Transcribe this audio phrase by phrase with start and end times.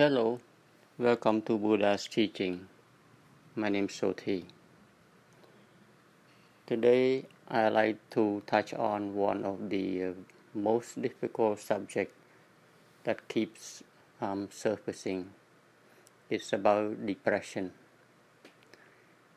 [0.00, 0.40] Hello,
[0.96, 2.68] welcome to Buddha's teaching.
[3.54, 4.44] My name is Soti.
[6.66, 10.12] Today, I like to touch on one of the uh,
[10.54, 12.16] most difficult subjects
[13.04, 13.82] that keeps
[14.22, 15.32] um, surfacing.
[16.30, 17.72] It's about depression.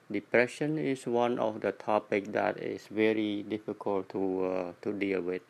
[0.09, 5.41] Depression is one of the topics that is very difficult to uh, to deal with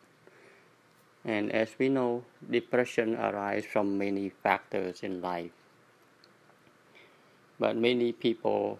[1.24, 5.52] and as we know, depression arises from many factors in life.
[7.58, 8.78] But many people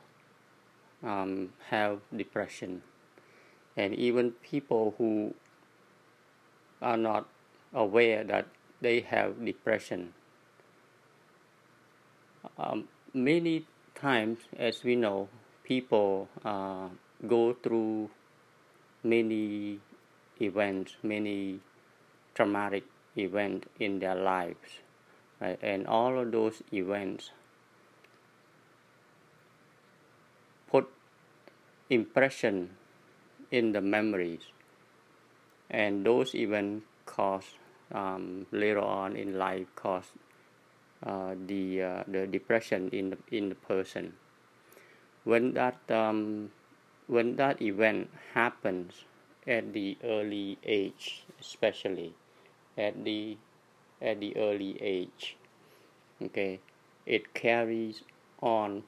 [1.03, 2.83] um, have depression,
[3.77, 5.35] and even people who
[6.83, 7.29] are not
[7.73, 8.47] aware that
[8.81, 10.13] they have depression.
[12.59, 15.29] Um, many times, as we know,
[15.65, 16.89] people uh,
[17.27, 18.11] go through
[19.03, 19.81] many
[20.41, 21.61] events, many
[22.35, 22.85] traumatic
[23.17, 24.81] event in their lives
[25.41, 25.59] right?
[25.63, 27.31] and all of those events
[30.67, 30.89] put
[31.91, 32.71] impression
[33.51, 34.43] in the memories
[35.71, 37.55] and those events cause
[37.93, 40.11] um, later on in life cause
[41.05, 44.15] uh, the uh, the depression in the, in the person
[45.25, 46.51] when that um,
[47.07, 49.05] when that event happens
[49.47, 52.15] at the early age especially
[52.77, 53.37] at the
[54.03, 55.37] at the early age.
[56.23, 56.61] Okay?
[57.07, 58.03] It carries
[58.41, 58.83] on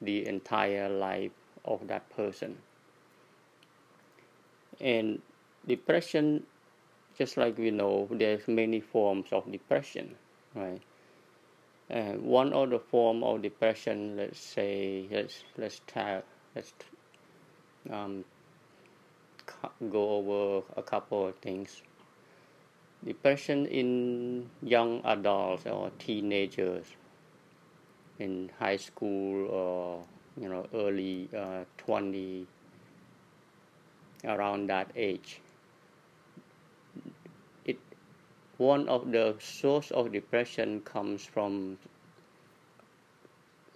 [0.00, 1.32] the entire life
[1.64, 2.58] of that person.
[4.80, 5.22] And
[5.66, 6.44] depression
[7.16, 10.16] just like we know there's many forms of depression
[10.54, 10.80] right?
[11.90, 16.22] And one of the form of depression let's say let's let's try,
[16.54, 16.72] let's
[17.90, 18.24] um,
[19.90, 21.82] go over a couple of things
[23.04, 26.86] depression in young adults or teenagers
[28.18, 30.02] in high school or
[30.40, 32.46] you know early uh, 20
[34.24, 35.40] around that age.
[37.64, 37.78] It
[38.56, 41.78] one of the source of depression comes from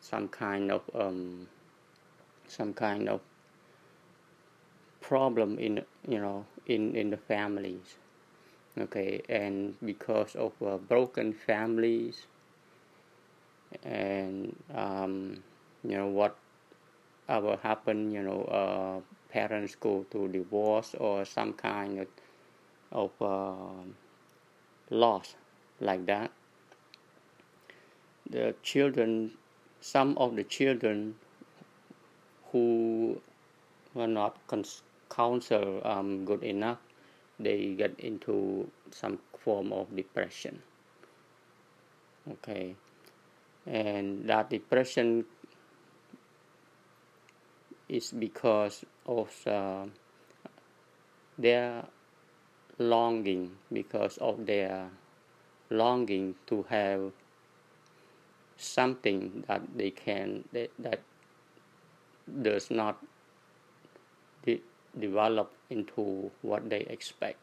[0.00, 1.48] some kind of um,
[2.46, 3.20] some kind of
[5.00, 7.98] problem in you know in in the families
[8.80, 12.26] okay and because of uh, broken families
[13.82, 15.42] and um,
[15.84, 16.36] you know what
[17.28, 19.00] ever happen you know uh,
[19.32, 22.08] parents go to divorce or some kind of,
[22.92, 23.82] of uh,
[24.90, 25.34] loss
[25.80, 26.30] like that
[28.30, 29.32] the children
[29.80, 31.14] some of the children
[32.52, 33.20] who
[33.94, 36.78] were not cons- counseled um, good enough
[37.38, 40.62] they get into some form of depression.
[42.30, 42.74] Okay.
[43.66, 45.24] And that depression
[47.88, 49.86] is because of uh,
[51.38, 51.84] their
[52.78, 54.88] longing because of their
[55.70, 57.12] longing to have
[58.56, 61.00] something that they can that, that
[62.42, 62.98] does not
[65.00, 67.38] develop into what they expect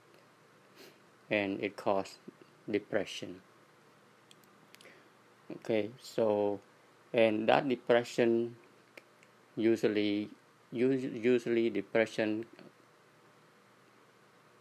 [1.30, 2.18] and it causes
[2.70, 3.42] depression.
[5.58, 6.60] Okay so
[7.14, 8.56] and that depression
[9.56, 10.30] usually
[10.72, 12.46] usually depression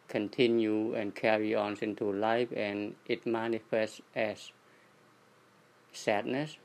[0.09, 4.53] continue and carry on into life and it manifests as
[5.93, 6.59] sadness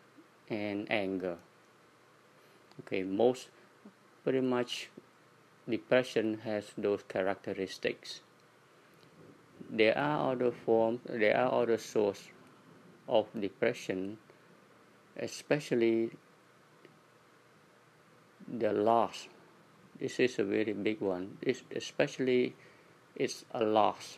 [0.49, 1.37] and anger.
[2.81, 3.49] Okay most
[4.23, 4.89] pretty much
[5.69, 8.21] depression has those characteristics.
[9.69, 12.29] There are other forms, there are other sources
[13.07, 14.17] of depression,
[15.17, 16.11] especially
[18.47, 19.27] the loss.
[19.99, 21.37] This is a very big one.
[21.41, 22.55] It's especially
[23.15, 24.17] it's a loss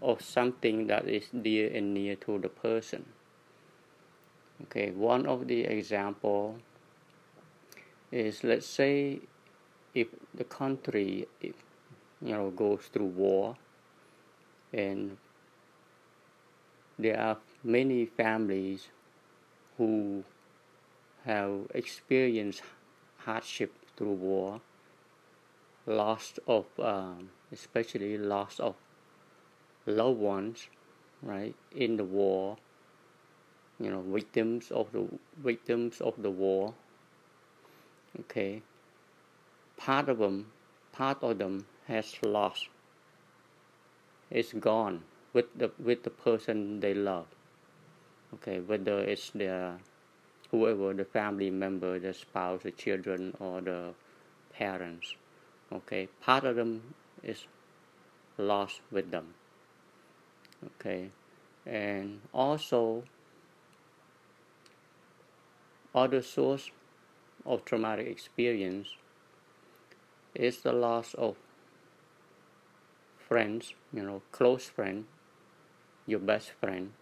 [0.00, 3.04] of something that is dear and near to the person.
[4.62, 6.58] Okay, one of the example
[8.12, 9.20] is let's say
[9.94, 11.52] if the country you
[12.22, 13.56] know goes through war
[14.72, 15.16] and
[16.98, 18.88] there are many families
[19.78, 20.22] who
[21.24, 22.62] have experienced
[23.18, 24.60] hardship through war
[25.86, 28.74] loss of um, especially loss of
[29.86, 30.68] loved ones
[31.22, 32.56] right in the war
[33.78, 35.06] you know victims of the
[35.42, 36.74] victims of the war
[38.20, 38.62] okay
[39.80, 40.52] part of them,
[40.92, 42.68] part of them has lost.
[44.30, 47.26] It's gone with the with the person they love.
[48.34, 49.72] Okay, whether it's the
[50.50, 53.94] whoever the family member, the spouse, the children, or the
[54.52, 55.14] parents.
[55.72, 57.46] Okay, part of them is
[58.36, 59.34] lost with them.
[60.66, 61.10] Okay,
[61.66, 63.04] and also
[65.94, 66.70] other source
[67.44, 68.96] of traumatic experience
[70.34, 71.36] is the loss of
[73.28, 75.04] friends, you know, close friend,
[76.06, 76.92] your best friend,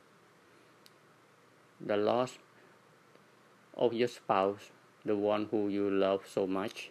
[1.81, 2.39] the loss
[3.77, 4.71] of your spouse,
[5.05, 6.91] the one who you love so much.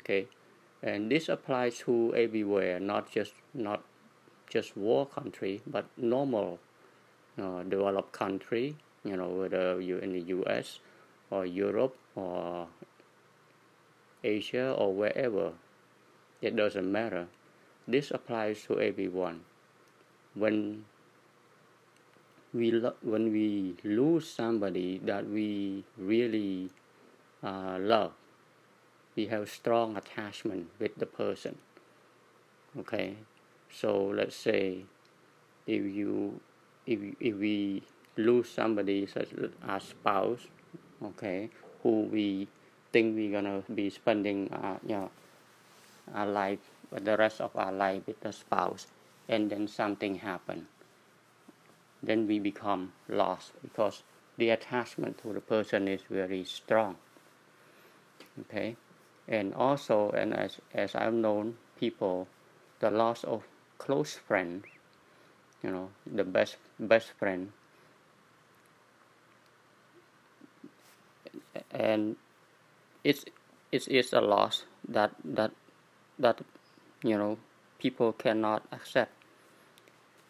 [0.00, 0.26] Okay,
[0.82, 3.84] and this applies to everywhere, not just not
[4.48, 6.58] just war country, but normal
[7.40, 8.76] uh, developed country.
[9.04, 10.80] You know, whether you're in the U.S.
[11.30, 12.66] or Europe or
[14.22, 15.52] Asia or wherever,
[16.40, 17.28] it doesn't matter.
[17.88, 19.44] This applies to everyone.
[20.34, 20.84] When
[22.52, 26.70] we lo- when we lose somebody that we really
[27.42, 28.12] uh, love,
[29.16, 31.58] we have strong attachment with the person.
[32.78, 33.16] Okay,
[33.70, 34.84] so let's say
[35.66, 36.40] if you
[36.86, 37.82] if if we
[38.16, 39.30] lose somebody such
[39.66, 40.46] as spouse,
[41.02, 41.50] okay,
[41.82, 42.48] who we
[42.92, 45.10] think we're gonna be spending uh, you know
[46.14, 46.58] our life
[46.90, 48.86] the rest of our life with the spouse,
[49.28, 50.66] and then something happen
[52.02, 54.02] then we become lost because
[54.38, 56.96] the attachment to the person is very strong.
[58.40, 58.76] Okay?
[59.28, 62.26] And also and as as i've known people
[62.80, 63.44] the loss of
[63.78, 64.64] close friend
[65.62, 67.52] you know the best best friend
[71.70, 72.16] and
[73.04, 73.24] it's
[73.72, 75.52] it's, it's a loss that that
[76.18, 76.40] that
[77.02, 77.38] you know
[77.78, 79.12] people cannot accept.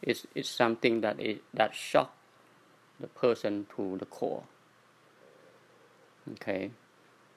[0.03, 2.15] It's, it's something that is that shock
[2.99, 4.45] the person to the core.
[6.33, 6.71] Okay?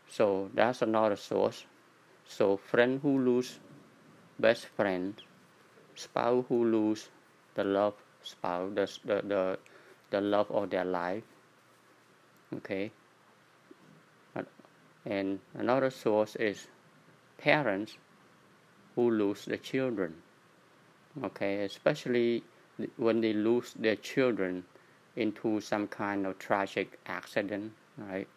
[0.08, 1.66] So that's another source.
[2.26, 3.60] So friend who lose
[4.40, 5.16] best friend
[5.96, 7.10] spouse who lose
[7.56, 7.94] the love
[8.24, 9.60] spouse the, the, the,
[10.10, 11.24] the love of their life.
[12.56, 12.92] Okay
[15.06, 16.68] and another source is
[17.38, 17.98] parents
[18.96, 20.14] who lose the children
[21.24, 22.44] okay especially
[22.98, 24.64] when they lose their children
[25.16, 28.28] into some kind of tragic accident, right?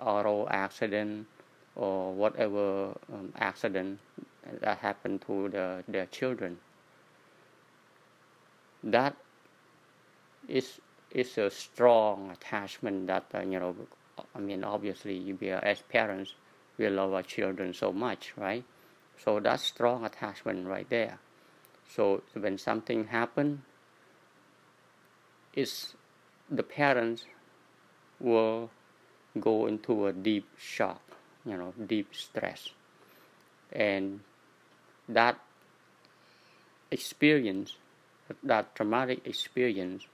[0.00, 1.26] Auto accident
[1.76, 3.98] or whatever um, accident
[4.60, 6.58] that happened to the, their children.
[8.82, 9.16] That
[10.48, 10.80] is
[11.10, 13.74] is a strong attachment that uh, you know.
[14.34, 16.34] I mean, obviously, we as parents,
[16.78, 18.64] we love our children so much, right?
[19.22, 21.18] So that's strong attachment right there.
[21.88, 23.62] So when something happen,
[25.54, 25.94] is
[26.50, 27.24] the parents
[28.18, 28.70] will
[29.38, 31.00] go into a deep shock,
[31.44, 32.70] you know, deep stress,
[33.72, 34.20] and
[35.08, 35.38] that
[36.90, 37.76] experience,
[38.42, 40.06] that traumatic experience,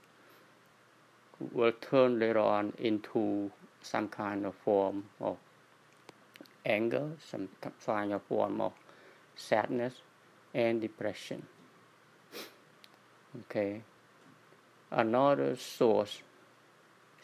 [1.52, 3.50] will turn later on into
[3.82, 5.36] some kind of form of
[6.64, 7.48] anger, some
[7.84, 8.72] kind of form of
[9.36, 9.94] sadness
[10.54, 11.46] and depression.
[13.36, 13.82] Okay?
[14.90, 16.22] Another source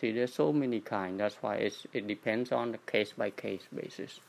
[0.00, 3.62] see there's so many kind that's why it's, it depends on the case by case
[3.74, 4.20] basis.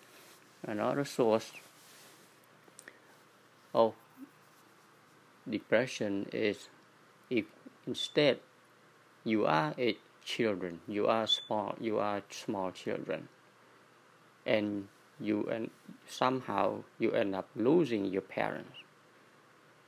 [0.63, 1.51] Another source
[3.73, 3.93] of
[5.49, 6.69] depression is
[7.29, 7.45] if
[7.85, 8.39] instead
[9.23, 9.97] you are a
[10.33, 13.27] children you are small you are small children
[14.45, 14.87] and
[15.19, 15.69] you and
[16.07, 16.65] somehow
[16.99, 18.83] you end up losing your parents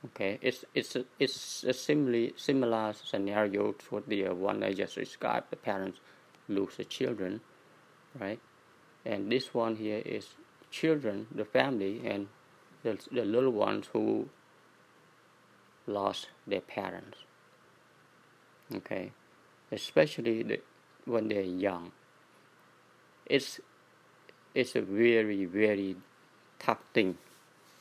[0.06, 5.50] Okay, it's it's a, it's a similar similar scenario to the one I just described.
[5.50, 6.00] The parents
[6.48, 7.42] lose the children,
[8.18, 8.40] right?
[9.04, 10.28] And this one here is
[10.70, 12.28] children, the family, and
[12.82, 14.30] the the little ones who
[15.86, 17.18] lost their parents.
[18.74, 19.12] Okay,
[19.72, 20.60] especially the,
[21.04, 21.92] when they're young.
[23.26, 23.60] It's
[24.54, 25.96] it's a very very
[26.58, 27.16] tough thing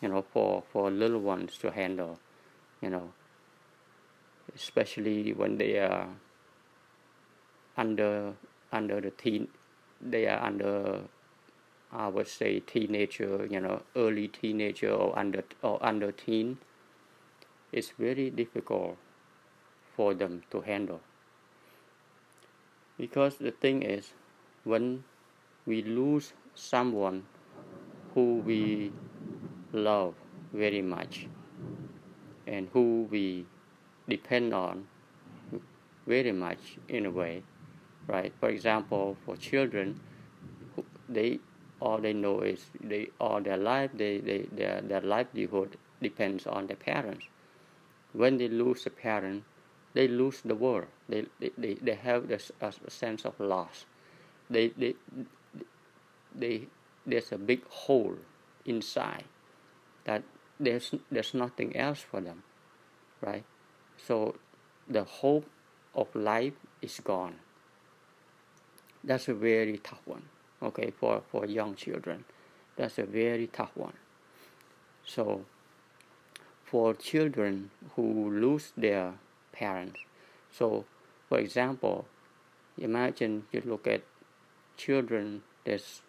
[0.01, 2.19] you know, for, for little ones to handle,
[2.81, 3.11] you know,
[4.55, 6.07] especially when they are
[7.77, 8.33] under
[8.71, 9.47] under the teen,
[9.99, 11.01] they are under,
[11.91, 16.59] I would say, teenager, you know, early teenager or under or under teen.
[17.71, 18.97] It's very difficult
[19.95, 21.01] for them to handle
[22.99, 24.11] because the thing is,
[24.65, 25.03] when
[25.65, 27.23] we lose someone
[28.13, 28.91] who we
[29.71, 30.13] love
[30.53, 31.27] very much
[32.47, 33.45] and who we
[34.07, 34.85] depend on
[36.07, 37.43] very much in a way,
[38.07, 38.33] right?
[38.39, 39.99] For example, for children,
[41.07, 41.39] they
[41.79, 46.67] all they know is they all their life they, they their their livelihood depends on
[46.67, 47.25] their parents.
[48.13, 49.43] When they lose a parent,
[49.93, 50.87] they lose the world.
[51.07, 53.85] They they, they, have this a sense of loss.
[54.49, 54.95] They they
[56.35, 56.67] they
[57.05, 58.15] there's a big hole
[58.65, 59.25] inside
[60.05, 60.23] that
[60.59, 62.43] there's there's nothing else for them,
[63.21, 63.43] right?
[63.97, 64.35] So
[64.87, 65.45] the hope
[65.95, 67.35] of life is gone.
[69.03, 70.23] That's a very tough one,
[70.61, 72.25] okay, for, for young children.
[72.75, 73.93] That's a very tough one.
[75.05, 75.45] So
[76.65, 79.13] for children who lose their
[79.59, 79.99] parents,
[80.51, 80.85] so
[81.29, 82.05] for example,
[82.77, 84.01] imagine you look at
[84.77, 86.01] children that's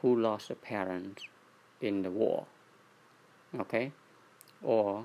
[0.00, 1.22] who lost a parent
[1.80, 2.46] in the war,
[3.58, 3.92] okay,
[4.62, 5.04] or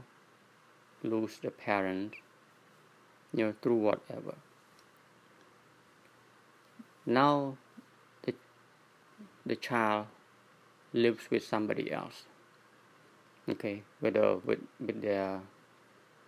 [1.03, 2.13] lose the parent,
[3.33, 4.35] you know, through whatever.
[7.05, 7.57] Now,
[8.23, 8.33] the
[9.45, 10.07] the child
[10.93, 12.25] lives with somebody else.
[13.49, 15.41] Okay, whether with with their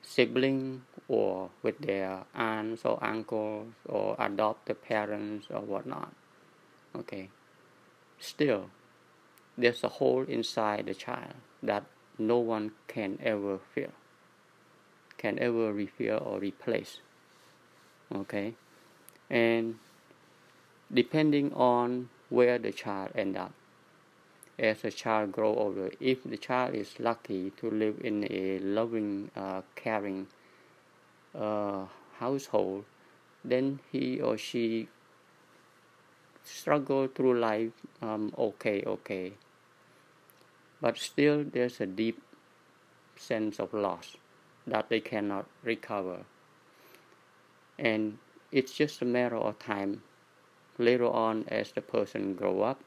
[0.09, 6.11] sibling or with their aunts or uncles or adopted parents or whatnot.
[6.95, 7.29] Okay,
[8.19, 8.69] still,
[9.55, 11.83] there's a hole inside the child that
[12.17, 13.93] no one can ever fill
[15.19, 16.99] can ever refill or replace.
[18.15, 18.55] Okay,
[19.29, 19.77] and
[20.91, 23.51] depending on where the child end up,
[24.59, 29.31] as the child grows older, if the child is lucky to live in a loving,
[29.35, 30.27] uh, caring
[31.33, 31.85] uh,
[32.19, 32.83] household,
[33.43, 34.89] then he or she
[36.43, 39.33] struggle through life um, okay, okay.
[40.81, 42.21] But still, there's a deep
[43.15, 44.15] sense of loss
[44.67, 46.25] that they cannot recover.
[47.77, 48.17] And
[48.51, 50.03] it's just a matter of time.
[50.77, 52.79] Later on, as the person grow up,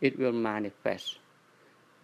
[0.00, 1.18] it will manifest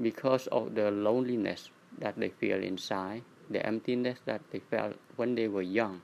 [0.01, 5.49] because of the loneliness that they feel inside, the emptiness that they felt when they
[5.49, 6.03] were young.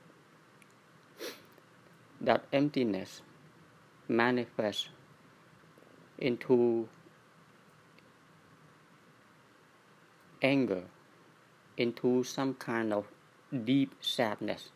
[2.21, 3.23] That emptiness
[4.09, 4.91] manifests
[6.19, 6.89] into
[10.43, 10.83] anger
[11.77, 13.07] into some kind of
[13.65, 14.71] deep sadness.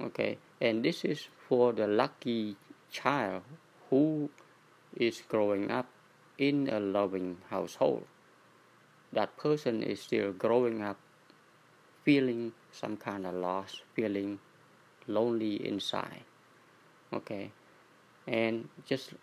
[0.00, 2.56] Okay, and this is for the lucky
[2.90, 3.42] child
[3.88, 4.28] who
[4.96, 5.86] is growing up
[6.38, 8.04] in a loving household.
[9.12, 10.98] That person is still growing up
[12.04, 14.38] feeling some kind of loss, feeling
[15.06, 16.22] lonely inside.
[17.12, 17.50] Okay,
[18.26, 19.14] and just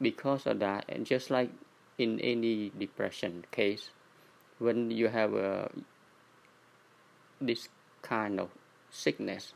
[0.00, 1.50] because of that, and just like
[1.98, 3.90] in any depression case,
[4.58, 5.70] when you have a,
[7.40, 7.68] this
[8.02, 8.50] kind of
[8.90, 9.54] sickness,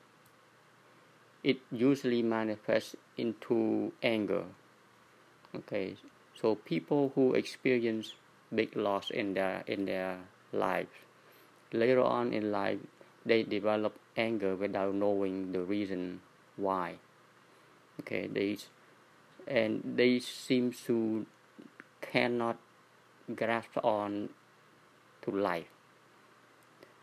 [1.44, 4.44] it usually manifests into anger.
[5.54, 5.96] Okay,
[6.34, 8.14] so people who experience
[8.54, 10.16] big loss in their in their
[10.52, 10.96] lives,
[11.72, 12.78] later on in life,
[13.26, 16.20] they develop anger without knowing the reason
[16.56, 16.96] why.
[18.00, 18.56] Okay, they
[19.46, 21.26] and they seem to
[22.00, 22.56] cannot
[23.36, 24.30] grasp on
[25.20, 25.68] to life.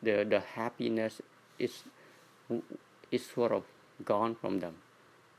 [0.02, 1.22] The the happiness
[1.60, 1.84] is
[3.12, 3.64] is sort of
[4.04, 4.82] gone from them.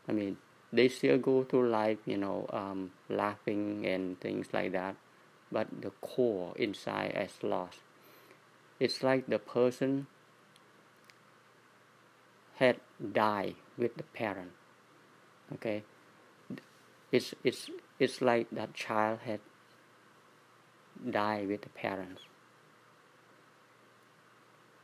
[0.07, 0.39] I mean,
[0.73, 4.97] they still go through life, you know, um, laughing and things like that,
[5.51, 7.79] but the core inside is lost.
[8.79, 10.07] It's like the person
[12.57, 12.77] had
[13.13, 14.53] died with the parent.
[15.55, 15.83] Okay,
[17.11, 19.41] it's it's it's like that child had
[21.11, 22.23] died with the parents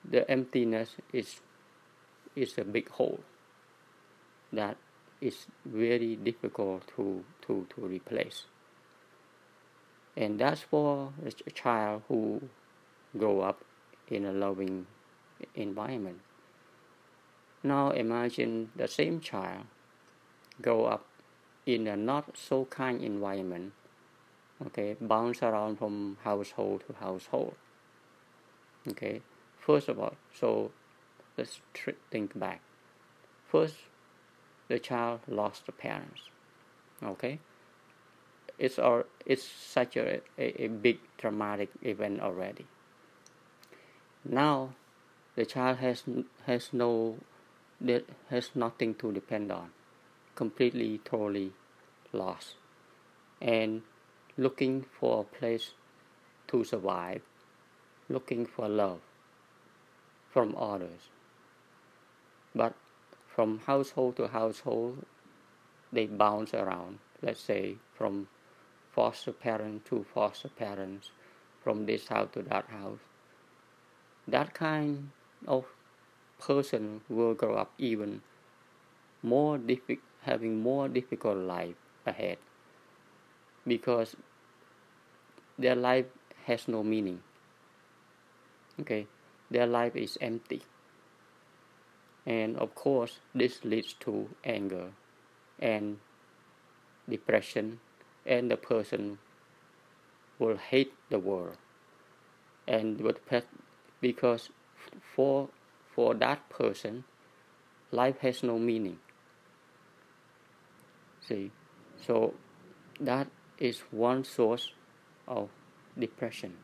[0.08, 1.40] the emptiness is
[2.34, 3.20] is a big hole
[4.52, 4.76] that
[5.20, 8.44] is very difficult to, to, to replace.
[10.16, 12.42] And that's for a child who
[13.16, 13.64] grow up
[14.08, 14.86] in a loving
[15.54, 16.20] environment.
[17.62, 19.66] Now imagine the same child
[20.62, 21.04] grow up
[21.66, 23.72] in a not so kind environment,
[24.66, 27.54] okay, bounce around from household to household.
[28.88, 29.20] Okay,
[29.66, 30.70] First of all, so
[31.36, 31.60] let's
[32.12, 32.60] think back.
[33.48, 33.74] First,
[34.68, 36.22] the child lost the parents.
[37.02, 37.38] Okay,
[38.58, 42.66] it's or it's such a, a, a big traumatic event already.
[44.24, 44.74] Now,
[45.34, 46.02] the child has
[46.46, 47.18] has no
[48.30, 49.70] has nothing to depend on,
[50.34, 51.52] completely totally
[52.12, 52.54] lost,
[53.40, 53.82] and
[54.38, 55.72] looking for a place
[56.48, 57.22] to survive,
[58.08, 59.00] looking for love
[60.32, 61.10] from others.
[62.54, 62.74] but
[63.36, 65.04] from household to household,
[65.92, 66.98] they bounce around.
[67.20, 68.28] Let's say from
[68.94, 71.10] foster parent to foster parents,
[71.62, 73.00] from this house to that house.
[74.26, 75.10] That kind
[75.46, 75.66] of
[76.40, 78.22] person will grow up even
[79.22, 81.74] more diffi- having more difficult life
[82.06, 82.38] ahead
[83.66, 84.16] because
[85.58, 86.06] their life
[86.46, 87.20] has no meaning
[88.80, 89.06] okay
[89.50, 90.62] their life is empty
[92.26, 94.90] and of course this leads to anger
[95.60, 95.98] and
[97.08, 97.78] depression
[98.26, 99.18] and the person
[100.38, 101.56] will hate the world.
[102.66, 103.00] And
[104.00, 104.50] because
[105.14, 105.48] for
[105.94, 107.04] for that person
[107.92, 108.98] life has no meaning.
[111.20, 111.52] See?
[112.04, 112.34] So
[113.00, 113.28] that
[113.58, 114.72] is one source
[115.28, 115.48] of
[115.98, 116.54] depression.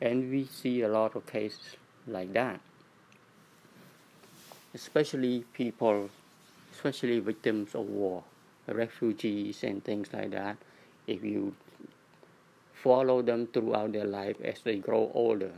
[0.00, 1.76] And we see a lot of cases
[2.06, 2.60] like that
[4.78, 6.08] especially people
[6.72, 8.22] especially victims of war
[8.68, 10.56] refugees and things like that.
[11.06, 11.54] If you
[12.72, 15.52] follow them throughout their life as they grow older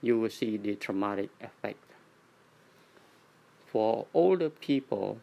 [0.00, 1.84] you will see the traumatic effect.
[3.66, 5.18] For older people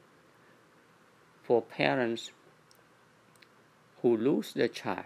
[1.44, 2.32] for parents
[4.01, 5.06] who lose their child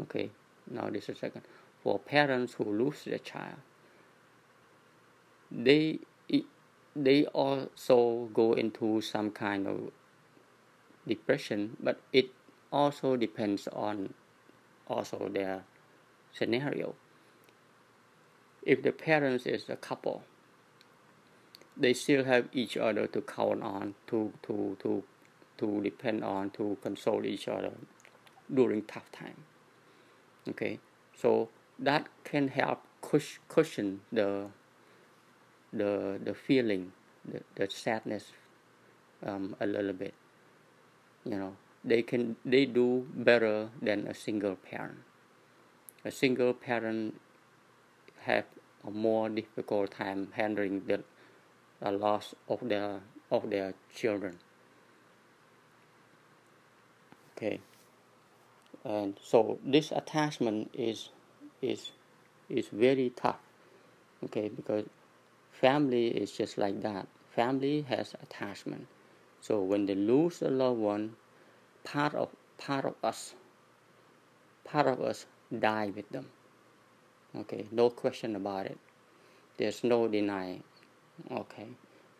[0.00, 0.30] okay
[0.70, 1.42] now this is a second
[1.82, 3.56] for parents who lose their child
[5.54, 6.00] they
[6.96, 9.90] they also go into some kind of
[11.06, 12.30] depression but it
[12.72, 14.14] also depends on
[14.88, 15.64] also their
[16.32, 16.94] scenario.
[18.62, 20.22] If the parents is a couple
[21.76, 25.02] they still have each other to count on to to to
[25.58, 27.72] to depend on to console each other
[28.52, 29.44] during tough time.
[30.48, 30.78] Okay?
[31.16, 32.82] So that can help
[33.48, 34.50] cushion the
[35.74, 36.92] the the feeling
[37.24, 38.32] the, the sadness
[39.26, 40.14] um, a little bit.
[41.24, 44.98] You know they can they do better than a single parent.
[46.04, 47.20] A single parent
[48.20, 48.44] have
[48.86, 51.02] a more difficult time handling the,
[51.80, 54.38] the loss of their of their children.
[57.36, 57.60] Okay.
[58.84, 61.10] And so this attachment is
[61.62, 61.92] is
[62.48, 63.40] is very tough.
[64.24, 64.84] Okay because
[65.64, 67.06] family is just like that.
[67.34, 68.86] Family has attachment.
[69.40, 71.16] So when they lose a loved one
[71.84, 73.34] part of part of us
[74.64, 75.24] part of us
[75.66, 76.26] die with them.
[77.34, 78.78] Okay no question about it.
[79.56, 80.64] There's no denying.
[81.30, 81.68] Okay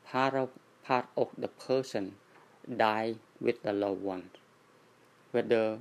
[0.06, 0.48] part of
[0.82, 2.14] part of the person
[2.78, 4.30] die with the loved one.
[5.32, 5.80] Whether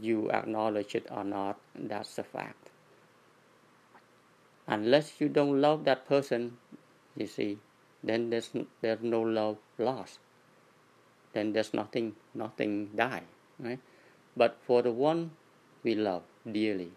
[0.00, 2.69] you acknowledge it or not, that's a fact.
[4.70, 6.56] Unless you don't love that person,
[7.16, 7.58] you see,
[8.02, 10.20] then there's there's no love lost.
[11.32, 13.24] Then there's nothing nothing die,
[13.58, 13.80] right?
[14.36, 15.32] But for the one
[15.82, 16.92] we love dearly,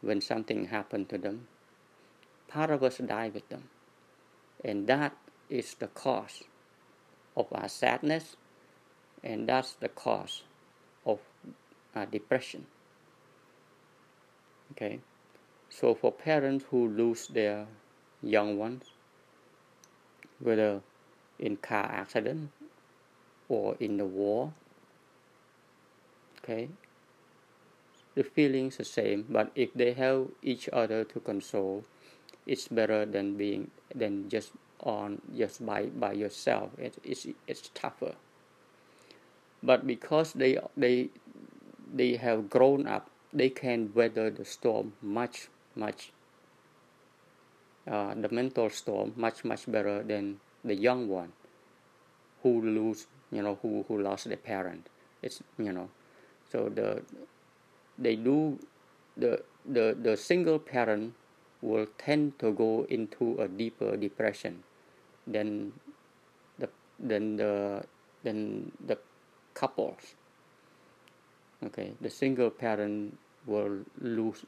[0.00, 1.46] when something happened to them,
[2.48, 3.68] part of us die with them,
[4.64, 5.14] and that
[5.50, 6.44] is the cause
[7.36, 8.36] of our sadness
[9.22, 10.42] and that's the cause
[11.06, 11.20] of
[11.94, 12.66] uh, depression
[14.72, 15.00] okay
[15.80, 17.66] so for parents who lose their
[18.22, 18.84] young ones
[20.38, 20.80] whether
[21.38, 22.50] in car accident
[23.48, 24.52] or in the war
[26.38, 26.68] okay
[28.14, 29.26] the feelings the same.
[29.28, 31.84] But if they have each other to console
[32.46, 36.70] it's better than being than just on just by by yourself.
[36.78, 38.14] It, it's it's tougher.
[39.62, 41.10] But because they they
[41.92, 46.12] they have grown up they can weather the storm much much
[47.86, 51.32] uh, the mental storm much much better than the young one
[52.42, 54.88] who lose you know who who lost their parent.
[55.22, 55.88] It's you know
[56.50, 57.02] so the
[57.98, 58.58] they do
[59.16, 61.14] the the the single parent
[61.62, 64.62] will tend to go into a deeper depression
[65.26, 65.72] than
[66.58, 67.82] the than the
[68.22, 68.98] than the
[69.54, 70.14] couples.
[71.64, 74.44] Okay the single parent will lose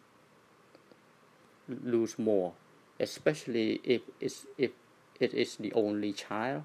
[1.68, 2.52] lose more
[3.00, 4.70] especially if it's if
[5.20, 6.64] it is the only child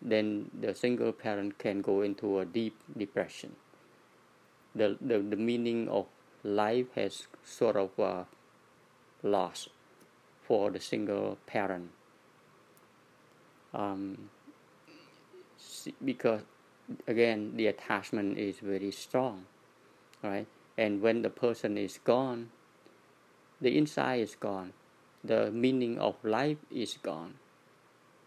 [0.00, 3.56] then the single parent can go into a deep depression.
[4.74, 6.06] The the, the meaning of
[6.44, 8.24] life has sort of uh,
[9.22, 9.70] lost
[10.42, 11.90] for the single parent.
[13.74, 14.30] Um,
[16.02, 16.42] because
[17.06, 19.44] again the attachment is very strong
[20.22, 20.46] right?
[20.78, 22.50] And when the person is gone
[23.60, 24.72] the inside is gone
[25.24, 27.34] the meaning of life is gone.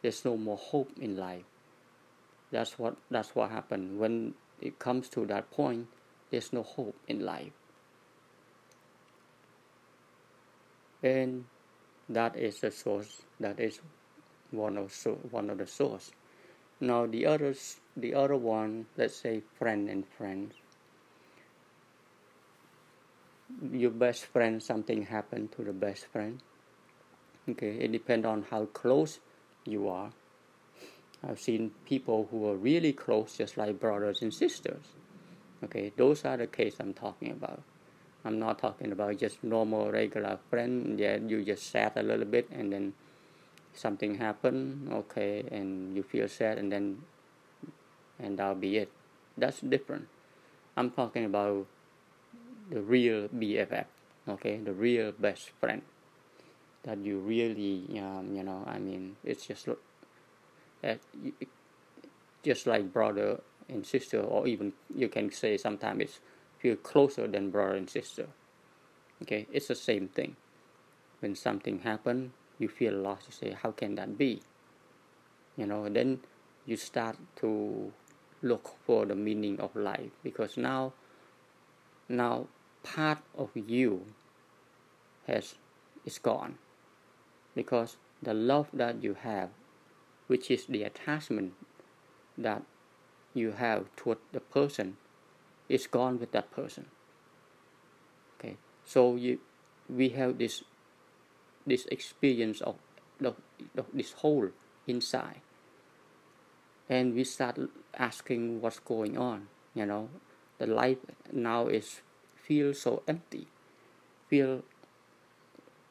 [0.02, 1.46] There's no more hope in life.
[2.52, 5.88] That's what that's what happened when it comes to that point.
[6.30, 7.54] There's no hope in life,
[11.02, 11.46] and
[12.10, 13.22] that is the source.
[13.40, 13.80] That is
[14.52, 16.12] one of so one of the source.
[16.80, 20.61] Now the others, the other one, let's say friend and friends.
[23.72, 26.42] Your best friend, something happened to the best friend.
[27.50, 29.20] Okay, it depends on how close
[29.66, 30.12] you are.
[31.28, 34.96] I've seen people who are really close, just like brothers and sisters.
[35.64, 37.62] Okay, those are the case I'm talking about.
[38.24, 41.00] I'm not talking about just normal, regular friend.
[41.00, 42.94] Yeah, you just sad a little bit and then
[43.74, 47.02] something happened okay, and you feel sad and then
[48.20, 48.92] and that'll be it.
[49.38, 50.08] That's different.
[50.78, 51.66] I'm talking about
[52.72, 53.86] the real BFF,
[54.28, 55.82] okay, the real best friend
[56.84, 60.96] that you really, um, you know, I mean, it's just uh,
[62.44, 66.20] just like brother and sister, or even you can say sometimes it's
[66.60, 68.28] feel closer than brother and sister.
[69.22, 70.36] Okay, it's the same thing.
[71.20, 73.28] When something happen, you feel lost.
[73.28, 74.42] You say, "How can that be?"
[75.58, 76.22] You know, then
[76.66, 77.92] you start to
[78.42, 80.94] look for the meaning of life because now,
[82.10, 82.48] now
[82.84, 84.06] part of you
[85.28, 85.56] has
[86.06, 86.58] is gone
[87.56, 89.50] because the love that you have,
[90.28, 91.54] which is the attachment
[92.38, 92.64] that
[93.34, 94.98] you have toward the person,
[95.70, 96.88] is gone with that person.
[98.38, 99.40] Okay, so you,
[99.90, 100.64] we have this,
[101.66, 102.76] this experience of,
[103.24, 103.36] of,
[103.94, 104.50] this hole
[104.88, 105.42] inside,
[106.90, 107.60] and we start
[107.98, 109.48] asking what's going on.
[109.74, 110.10] You know,
[110.58, 110.98] the life
[111.32, 112.02] now is
[112.44, 113.48] feel so empty,
[114.28, 114.64] feel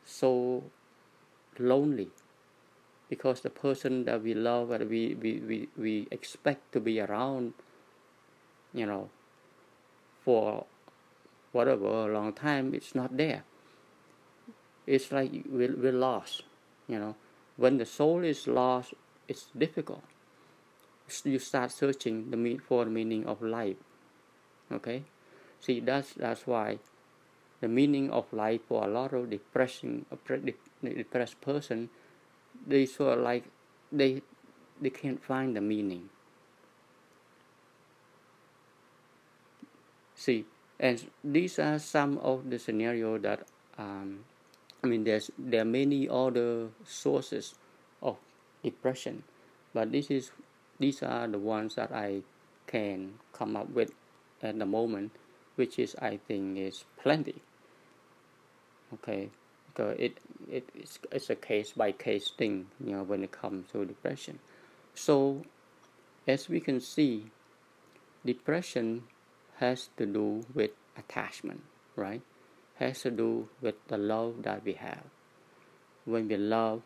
[0.04, 0.64] so
[1.58, 2.08] lonely
[3.08, 7.52] because the person that we love that we, we, we, we expect to be around
[8.72, 9.10] you know
[10.24, 10.64] for
[11.52, 13.42] whatever a long time it's not there.
[14.86, 16.42] It's like we're, we're lost
[16.88, 17.16] you know.
[17.56, 18.94] When the soul is lost
[19.28, 20.04] it's difficult.
[21.24, 23.76] You start searching the for the meaning of life
[24.72, 25.02] okay
[25.60, 26.78] see that's that's why
[27.60, 30.06] the meaning of life for a lot of depressing
[30.82, 31.90] depressed person
[32.66, 33.44] they sort of like
[33.92, 34.22] they
[34.80, 36.08] they can't find the meaning.
[40.14, 40.44] See
[40.78, 43.46] and these are some of the scenario that
[43.78, 44.24] um,
[44.82, 47.54] I mean there's there are many other sources
[48.02, 48.16] of
[48.64, 49.24] depression
[49.72, 50.32] but this is
[50.78, 52.22] these are the ones that I
[52.66, 53.92] can come up with
[54.42, 55.12] at the moment
[55.56, 57.42] which is I think is plenty.
[58.94, 59.30] Okay?
[59.68, 60.18] Because it,
[60.50, 64.38] it it's, it's a case by case thing you know when it comes to depression.
[64.94, 65.42] So
[66.26, 67.30] as we can see
[68.24, 69.04] depression
[69.58, 71.62] has to do with attachment
[71.96, 72.22] right?
[72.76, 75.04] Has to do with the love that we have.
[76.04, 76.82] When we love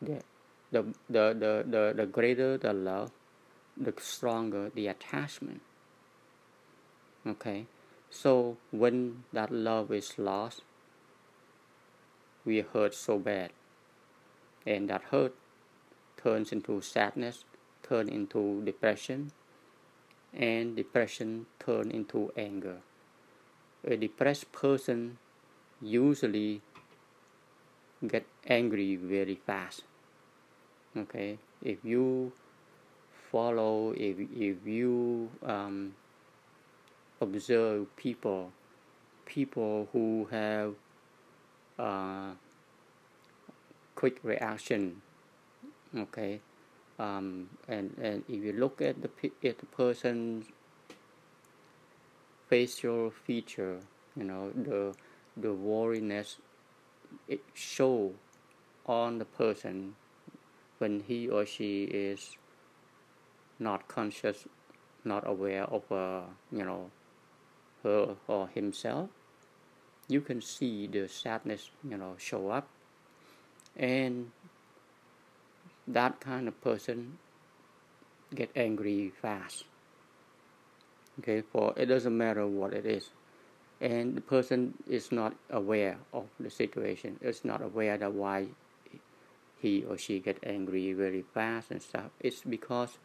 [0.00, 0.22] the
[0.70, 3.10] the the the, the, the greater the love
[3.76, 5.60] the stronger the attachment
[7.26, 7.66] okay
[8.10, 10.62] so when that love is lost
[12.44, 13.50] we hurt so bad.
[14.66, 15.34] And that hurt
[16.16, 17.44] turns into sadness,
[17.82, 19.32] turn into depression,
[20.32, 22.78] and depression turn into anger.
[23.84, 25.18] A depressed person
[25.80, 26.60] usually
[28.06, 29.84] get angry very fast.
[30.96, 32.32] Okay, if you
[33.30, 35.94] follow, if if you um,
[37.20, 38.52] observe people,
[39.26, 40.74] people who have
[41.78, 42.30] uh,
[43.94, 45.02] quick reaction
[45.96, 46.40] okay?
[46.98, 49.10] Um, and and if you look at the
[49.42, 50.46] at the person's
[52.48, 53.78] facial feature
[54.16, 54.92] you know the
[55.36, 56.38] the worriness
[57.28, 58.12] it show
[58.86, 59.94] on the person
[60.78, 62.36] when he or she is
[63.58, 64.46] not conscious
[65.04, 66.90] not aware of uh, you know
[67.82, 69.08] her or himself
[70.10, 72.68] you can see the sadness you know show up.
[73.76, 74.32] And
[75.86, 77.18] that kind of person
[78.34, 79.64] get angry fast.
[81.20, 83.10] Okay for it doesn't matter what it is.
[83.80, 87.18] And the person is not aware of the situation.
[87.22, 88.48] Is not aware that why
[89.62, 92.10] he or she get angry very fast and stuff.
[92.18, 92.98] It's because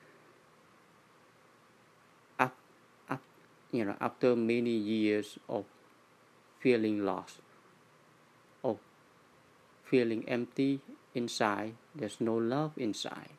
[2.40, 2.56] up,
[3.10, 3.22] up,
[3.76, 5.66] you know after many years of
[6.60, 7.40] feeling lost,
[8.64, 8.80] of
[9.84, 10.82] feeling empty
[11.14, 13.30] inside, there's no love inside.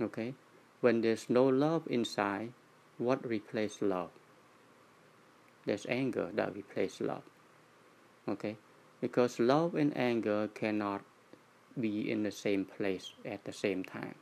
[0.00, 0.34] Okay?
[0.80, 2.52] When there's no love inside,
[2.98, 4.10] what replaces love?
[5.66, 7.22] There's anger that replaces love.
[8.28, 8.56] Okay?
[9.00, 11.02] Because love and anger cannot
[11.78, 14.14] be in the same place at the same time.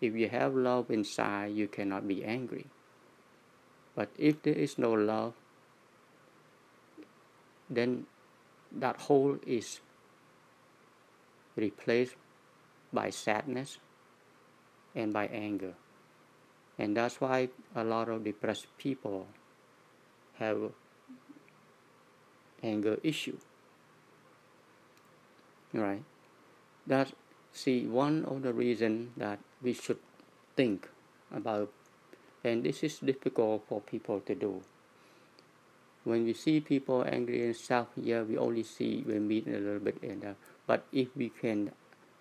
[0.00, 2.66] If you have love inside, you cannot be angry.
[3.94, 5.34] But if there is no love,
[7.68, 8.06] then
[8.72, 9.80] that hole is
[11.56, 12.14] replaced
[12.92, 13.78] by sadness
[14.94, 15.74] and by anger.
[16.78, 19.26] And that's why a lot of depressed people
[20.38, 20.72] have
[22.62, 23.38] anger issue.
[25.72, 26.02] Right?
[26.86, 27.12] That's
[27.52, 29.98] see one of the reasons that we should
[30.56, 30.88] think
[31.34, 31.70] about
[32.44, 34.62] and this is difficult for people to do.
[36.04, 39.80] When we see people angry and stuff, yeah, we only see we meet a little
[39.80, 40.36] bit in that.
[40.66, 41.72] But if we can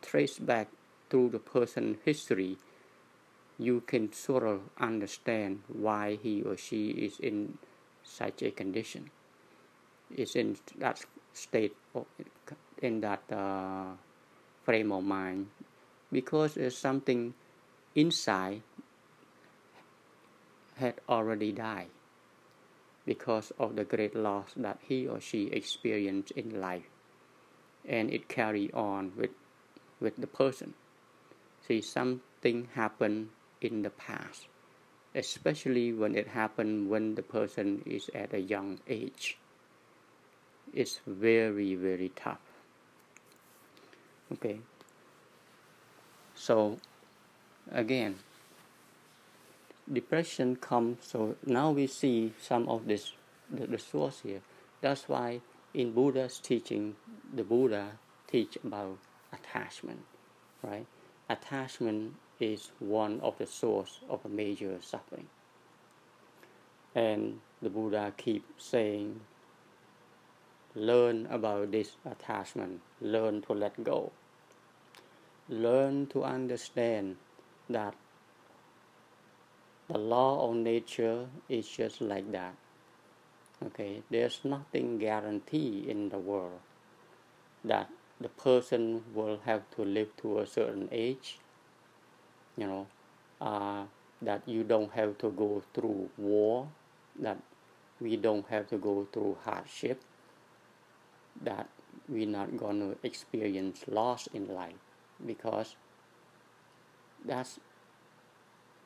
[0.02, 0.68] trace back
[1.10, 2.58] through the person's history,
[3.58, 7.58] you can sort of understand why he or she is in
[8.04, 9.12] such a condition.
[10.16, 12.06] Is in that state, of,
[12.82, 13.94] in that uh,
[14.64, 15.48] frame of mind,
[16.12, 17.34] because there's something
[17.96, 18.64] inside
[20.80, 21.88] had already died
[23.06, 26.90] because of the great loss that he or she experienced in life.
[27.88, 29.32] And it carried on with
[30.00, 30.74] with the person.
[31.68, 33.30] See something happened
[33.62, 34.48] in the past
[35.16, 39.38] especially when it happened when the person is at a young age.
[40.74, 42.42] It's very very tough.
[44.34, 44.60] Okay.
[46.36, 46.78] So
[47.72, 48.20] again
[49.92, 53.14] depression comes so now we see some of this
[53.52, 54.42] the, the source here.
[54.82, 55.42] That's why
[55.74, 56.96] in buddha's teaching
[57.34, 57.92] the buddha
[58.28, 58.98] teach about
[59.34, 60.02] attachment
[60.64, 60.86] right?
[61.30, 65.28] Attachment is one of the source of a major suffering.
[66.96, 69.22] And the buddha keep saying
[70.76, 72.82] learn about this attachment.
[73.02, 74.12] Learn to let go.
[75.48, 77.18] Learn to understand
[77.70, 77.96] that
[79.90, 82.56] the law of nature is just like that.
[83.66, 86.60] Okay there's nothing guarantee in the world
[87.64, 87.90] that
[88.22, 91.40] the person will have to live to a certain age
[92.58, 92.88] you know
[93.42, 93.84] uh,
[94.22, 96.68] that you don't have to go through war
[97.20, 97.38] that
[98.00, 100.02] we don't have to go through hardship
[101.42, 101.68] that
[102.08, 104.84] we're not going to experience loss in life
[105.26, 105.76] because
[107.26, 107.60] that's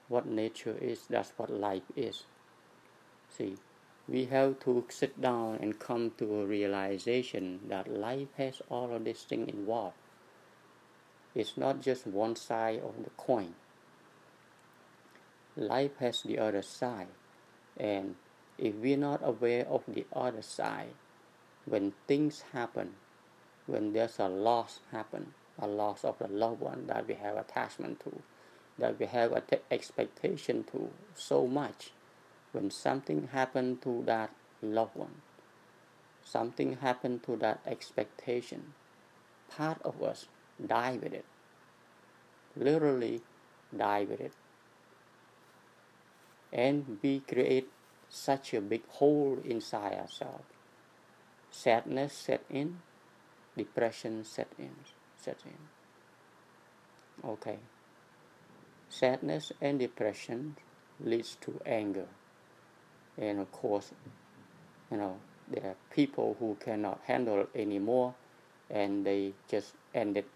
[0.07, 2.23] what nature is, that's what life is.
[3.29, 3.57] See,
[4.07, 9.05] we have to sit down and come to a realization that life has all of
[9.05, 9.95] these things involved.
[11.33, 13.55] It's not just one side of the coin.
[15.55, 17.07] Life has the other side.
[17.77, 18.15] And
[18.57, 20.93] if we're not aware of the other side,
[21.65, 22.95] when things happen,
[23.65, 28.01] when there's a loss happen, a loss of the loved one that we have attachment
[28.01, 28.21] to,
[28.77, 31.91] that we have an expectation to so much
[32.51, 34.31] when something happened to that
[34.61, 35.21] loved one.
[36.23, 38.73] Something happened to that expectation.
[39.49, 40.27] Part of us
[40.65, 41.25] die with it.
[42.55, 43.21] Literally
[43.75, 44.33] die with it.
[46.51, 47.69] And we create
[48.09, 50.45] such a big hole inside ourselves.
[51.51, 52.79] Sadness set in.
[53.57, 54.71] Depression set in
[55.17, 57.29] set in.
[57.29, 57.59] Okay
[58.93, 60.55] Sadness and depression
[61.03, 62.05] leads to anger.
[63.17, 63.91] And of course,
[64.91, 65.17] you know,
[65.49, 68.13] there are people who cannot handle anymore
[68.69, 70.27] and they just end it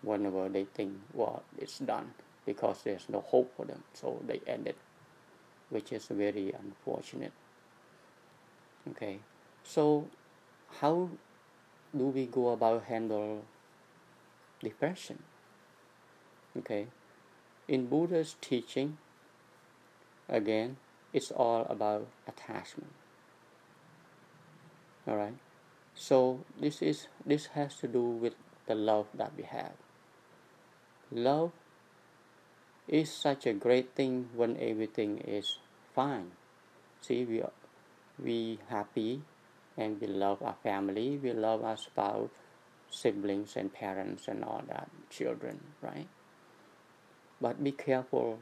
[0.00, 2.14] whenever they think, well, it's done
[2.46, 3.84] because there's no hope for them.
[3.92, 4.78] So they end it,
[5.68, 7.32] which is very unfortunate.
[8.92, 9.18] Okay,
[9.62, 10.06] so
[10.80, 11.10] how
[11.94, 13.44] do we go about handle
[14.62, 15.22] depression?
[16.56, 16.86] Okay,
[17.68, 18.98] in Buddha's teaching,
[20.28, 20.76] again,
[21.12, 22.92] it's all about attachment.
[25.06, 25.36] All right.
[25.94, 28.34] So this is this has to do with
[28.66, 29.72] the love that we have.
[31.12, 31.52] Love
[32.88, 35.58] is such a great thing when everything is
[35.94, 36.32] fine.
[37.00, 37.52] See, we are
[38.18, 39.22] we happy
[39.76, 42.30] and we love our family, we love our spouse,
[42.90, 46.06] siblings and parents and all that, children, right?
[47.40, 48.38] But be careful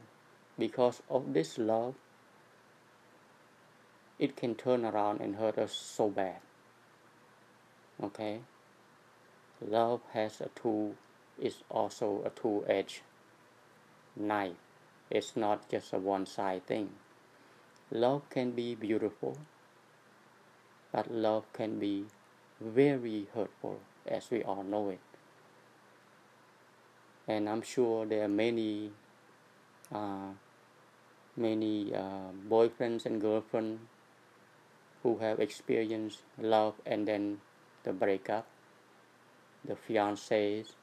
[0.57, 1.95] because of this love,
[4.19, 6.37] it can turn around and hurt us so bad.
[8.01, 8.41] Okay?
[9.69, 10.95] love has a tool
[11.39, 13.01] is also a two edged
[14.15, 14.55] knife.
[15.09, 16.89] It's not just a one side thing.
[17.91, 19.37] Love can be beautiful,
[20.91, 22.05] but love can be
[22.59, 24.99] very hurtful, as we all know it.
[27.27, 28.91] And I'm sure there are many,
[29.93, 30.31] uh,
[31.37, 33.81] many uh, boyfriends and girlfriends
[35.03, 37.39] who have experienced love and then
[37.83, 38.47] the breakup,
[39.63, 40.73] the fiancés,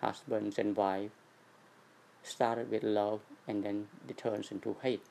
[0.00, 1.12] husbands and wives
[2.22, 5.04] started with love and then it turns into hate,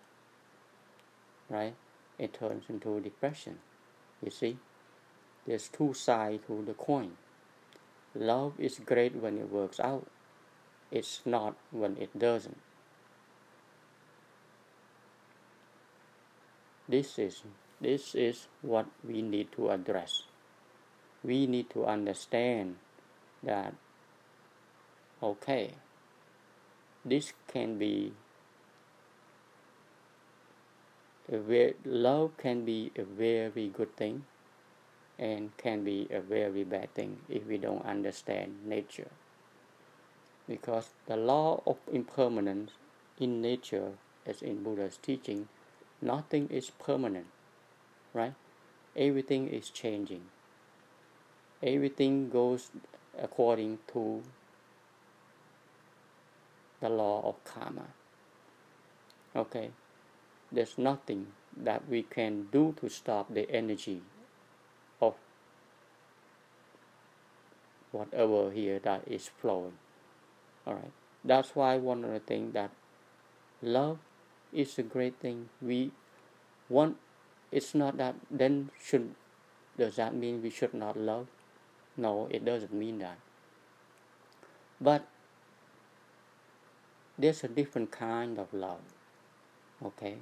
[1.49, 1.73] right?
[2.19, 3.59] It turns into depression.
[4.23, 4.57] You see,
[5.45, 7.17] there's two sides to the coin.
[8.13, 10.07] Love is great when it works out.
[10.91, 12.57] It's not when it doesn't.
[16.87, 17.43] This is
[17.81, 20.23] this is what we need to address.
[21.23, 22.77] We need to understand
[23.43, 23.73] that
[25.21, 25.73] okay,
[27.03, 28.13] this can be
[31.27, 34.25] a very, love can be a very good thing
[35.17, 39.09] and can be a very bad thing if we don't understand nature.
[40.47, 42.71] Because the law of impermanence
[43.19, 43.93] in nature,
[44.25, 45.47] as in Buddha's teaching,
[46.01, 47.27] nothing is permanent
[48.15, 48.33] right?
[48.95, 50.21] Everything is changing.
[51.61, 52.71] Everything goes
[53.21, 54.23] according to
[56.79, 57.87] the law of karma.
[59.35, 59.71] Okay,
[60.51, 61.27] there's nothing
[61.57, 64.01] that we can do to stop the energy
[65.01, 65.15] of
[67.91, 69.73] whatever here that is flowing.
[70.67, 70.91] Alright,
[71.23, 72.71] that's why one of the things that
[73.61, 73.99] love
[74.51, 75.49] is a great thing.
[75.61, 75.91] We
[76.69, 76.97] want
[77.51, 79.13] it's not that then should
[79.77, 81.27] does that mean we should not love?
[81.97, 83.17] No it doesn't mean that.
[84.81, 85.05] But
[87.17, 88.81] there's a different kind of love
[89.83, 90.17] okay?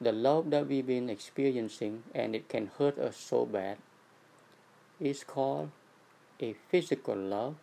[0.00, 3.78] The love that we've been experiencing and it can hurt us so bad
[4.98, 5.70] is called
[6.40, 7.56] a physical love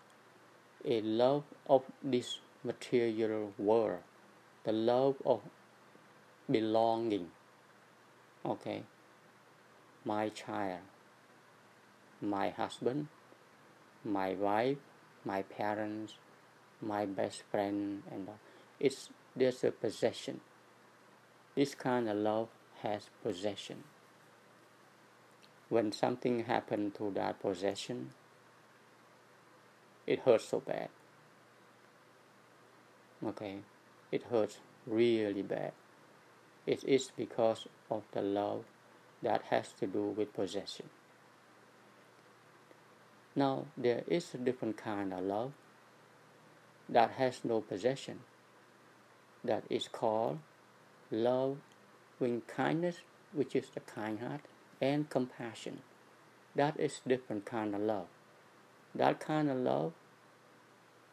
[0.85, 3.99] a love of this material world
[4.67, 5.39] the love of
[6.51, 7.31] belonging.
[8.45, 8.83] Okay.
[10.03, 10.81] My child
[12.19, 13.07] my husband
[14.03, 14.77] my wife
[15.23, 16.13] my parents
[16.81, 18.27] my best friend and
[18.79, 20.41] it's there's a possession.
[21.55, 22.49] This kind of love
[22.81, 23.83] has possession.
[25.69, 28.11] When something happened to that possession
[30.05, 30.89] it hurts so bad
[33.25, 33.57] okay
[34.11, 35.71] it hurts really bad
[36.67, 38.65] it is because of the love
[39.21, 40.89] that has to do with possession.
[43.35, 45.53] Now, there is a different kind of love
[46.89, 48.19] that has no possession,
[49.43, 50.39] that is called
[51.11, 51.57] love
[52.19, 52.97] with kindness,
[53.31, 54.41] which is the kind heart,
[54.81, 55.81] and compassion.
[56.55, 58.07] That is different kind of love.
[58.95, 59.93] That kind of love,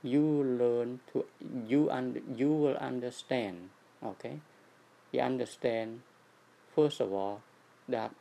[0.05, 1.25] you learn to
[1.67, 3.71] you and you will understand.
[4.05, 4.41] Okay,
[5.11, 6.03] you understand,
[6.77, 7.41] first of all,
[7.89, 8.13] that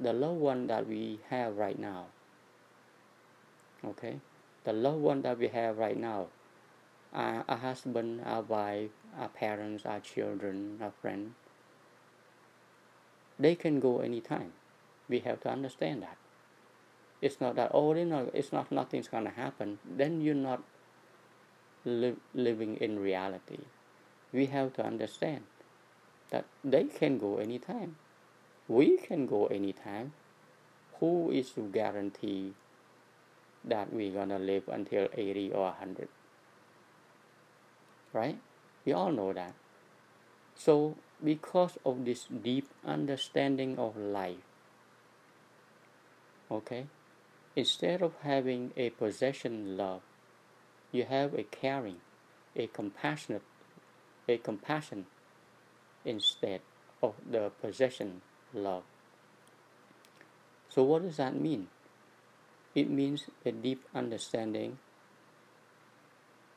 [0.00, 2.06] the loved one that we have right now,
[3.84, 4.18] okay,
[4.64, 6.26] the loved one that we have right now,
[7.14, 11.30] our, our husband, our wife, our parents, our children, our friends,
[13.38, 14.52] they can go anytime.
[15.08, 16.16] We have to understand that.
[17.20, 19.78] It's not that, oh, you know, it's not, nothing's to happen.
[19.84, 20.62] Then you're not
[21.84, 23.58] li- living in reality
[24.32, 25.42] we have to understand
[26.30, 27.96] that they can go anytime.
[28.68, 30.12] We can go anytime.
[31.00, 32.52] Who is to guarantee
[33.64, 36.08] that we're gonna live until 80 or 100?
[38.12, 38.38] Right?
[38.84, 39.54] We all know that.
[40.54, 44.44] So, because of this deep understanding of life,
[46.50, 46.86] okay,
[47.56, 50.02] instead of having a possession love,
[50.92, 51.96] you have a caring,
[52.56, 53.42] a compassionate
[54.28, 55.06] a compassion
[56.04, 56.60] instead
[57.02, 58.20] of the possession
[58.54, 58.84] love.
[60.68, 61.68] So, what does that mean?
[62.74, 64.78] It means a deep understanding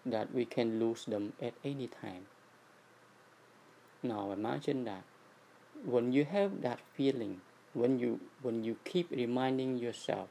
[0.05, 2.27] that we can lose them at any time.
[4.03, 5.03] Now, imagine that
[5.85, 7.41] when you have that feeling,
[7.73, 10.27] when you when you keep reminding yourself,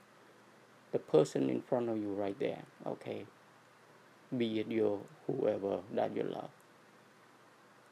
[0.92, 3.24] the person in front of you right there, okay,
[4.36, 6.50] be it your whoever that you love,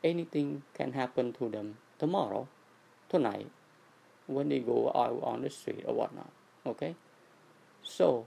[0.04, 2.46] anything can happen to them tomorrow,
[3.08, 3.48] tonight,
[4.26, 6.30] when they go out on the street or whatnot.
[6.66, 6.94] Okay?
[7.82, 8.26] So,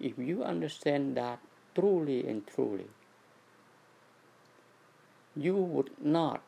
[0.00, 1.40] if you understand that
[1.74, 2.86] truly and truly,
[5.34, 6.42] you would not,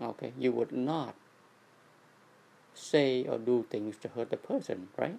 [0.00, 1.14] okay, you would not
[2.80, 5.18] say or do things to hurt the person, right?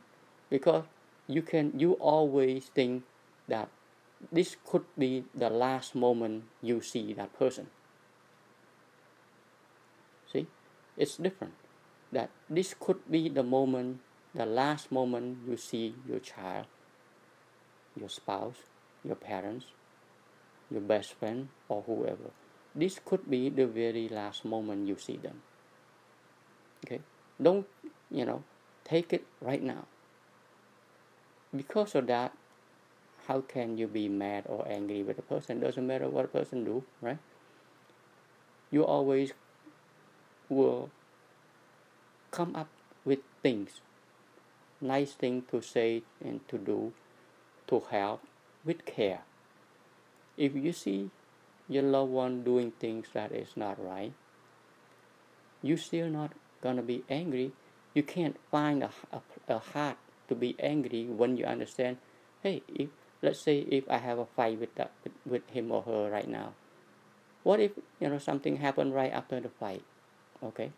[0.49, 0.83] Because
[1.27, 3.03] you can, you always think
[3.47, 3.69] that
[4.31, 7.67] this could be the last moment you see that person.
[10.31, 10.47] See,
[10.97, 11.53] it's different.
[12.11, 13.99] That this could be the moment,
[14.35, 16.65] the last moment you see your child,
[17.95, 18.57] your spouse,
[19.03, 19.65] your parents,
[20.69, 22.31] your best friend, or whoever.
[22.75, 25.41] This could be the very last moment you see them.
[26.85, 27.01] Okay,
[27.41, 27.65] don't
[28.11, 28.43] you know?
[28.83, 29.85] Take it right now.
[31.55, 32.33] Because of that,
[33.27, 35.59] how can you be mad or angry with a person?
[35.59, 37.19] Doesn't matter what a person do, right?
[38.69, 39.31] You always
[40.49, 40.89] will
[42.31, 42.67] come up
[43.05, 43.81] with things,
[44.79, 46.93] nice things to say and to do,
[47.67, 48.21] to help
[48.65, 49.21] with care.
[50.37, 51.09] If you see
[51.67, 54.13] your loved one doing things that is not right,
[55.61, 56.31] you still not
[56.61, 57.51] gonna be angry.
[57.93, 59.97] You can't find a, a, a heart
[60.29, 61.97] to be angry when you understand,
[62.41, 62.89] hey, if
[63.21, 66.27] let's say if I have a fight with that with, with him or her right
[66.27, 66.53] now,
[67.43, 69.83] what if you know something happened right after the fight?
[70.43, 70.71] Okay,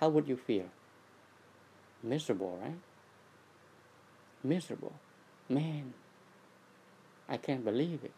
[0.00, 0.66] how would you feel?
[2.02, 2.78] Miserable, right?
[4.42, 4.92] Miserable,
[5.48, 5.94] man.
[7.28, 8.12] I can't believe it.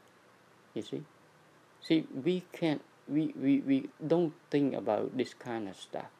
[0.74, 1.02] You see,
[1.80, 2.82] see, we can't.
[3.08, 6.10] We, we, we don't think about this kind of stuff.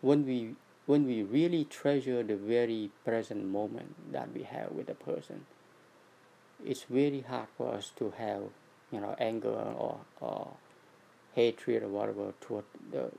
[0.00, 4.94] When we when we really treasure the very present moment that we have with a
[4.94, 5.46] person,
[6.64, 8.42] it's very hard for us to have,
[8.90, 10.56] you know, anger or, or
[11.34, 13.10] hatred or whatever toward the,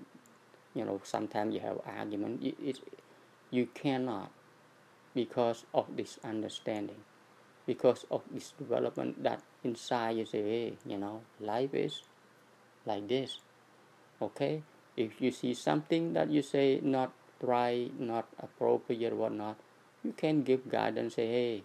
[0.73, 2.43] you know, sometimes you have argument.
[2.43, 2.79] It, it,
[3.51, 4.31] you cannot
[5.13, 7.03] because of this understanding,
[7.65, 12.01] because of this development that inside you say, hey, you know, life is
[12.85, 13.39] like this.
[14.21, 14.63] Okay?
[14.97, 19.57] If you see something that you say not right, not appropriate, whatnot,
[20.03, 21.15] you can give guidance.
[21.15, 21.63] Say, hey,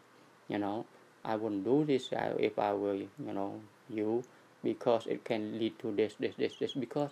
[0.48, 0.86] you know,
[1.24, 3.60] I wouldn't do this uh, if I were, you know,
[3.90, 4.24] you,
[4.62, 6.72] because it can lead to this, this, this, this.
[6.72, 7.10] Because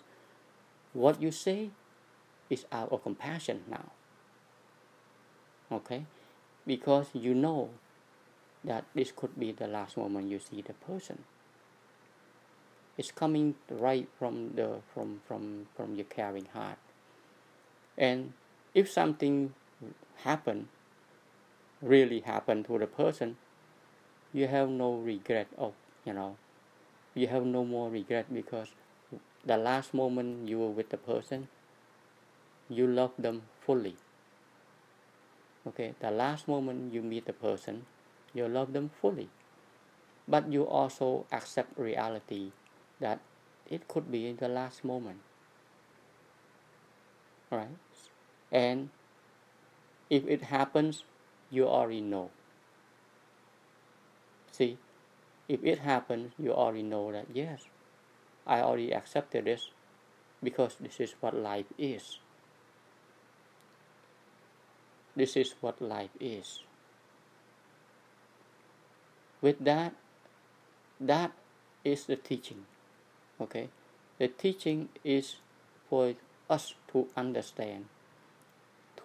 [0.93, 1.69] what you say
[2.49, 3.91] is out of compassion now.
[5.71, 6.05] Okay,
[6.65, 7.69] because you know
[8.63, 11.23] that this could be the last moment you see the person.
[12.97, 16.79] It's coming right from the from from from your caring heart,
[17.97, 18.33] and
[18.73, 19.53] if something
[20.23, 20.69] happen
[21.81, 23.37] really happen to the person
[24.33, 25.73] you have no regret of
[26.05, 26.37] you know
[27.13, 28.69] you have no more regret because
[29.45, 31.47] the last moment you were with the person
[32.69, 33.95] you love them fully.
[35.67, 37.85] Okay the last moment you meet the person
[38.33, 39.29] you love them fully.
[40.27, 42.51] But you also accept reality
[42.99, 43.19] that
[43.69, 45.19] it could be the last moment
[47.51, 47.67] right
[48.51, 48.89] and
[50.09, 51.03] if it happens,
[51.49, 52.29] you already know.
[54.51, 54.77] See,
[55.47, 57.63] if it happens, you already know that yes,
[58.45, 59.69] I already accepted this
[60.43, 62.19] because this is what life is.
[65.15, 66.63] This is what life is.
[69.41, 69.93] With that,
[70.99, 71.31] that
[71.83, 72.65] is the teaching.
[73.39, 73.69] Okay?
[74.17, 75.37] The teaching is
[75.89, 76.13] for
[76.49, 77.85] us to understand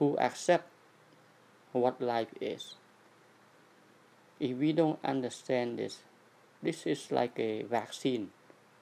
[0.00, 0.64] to accept
[1.72, 2.74] what life is.
[4.40, 6.00] If we don't understand this,
[6.62, 8.30] this is like a vaccine